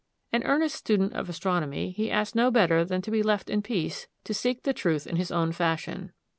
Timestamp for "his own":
5.17-5.51